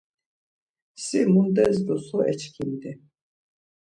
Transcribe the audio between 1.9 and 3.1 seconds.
so eçkindi?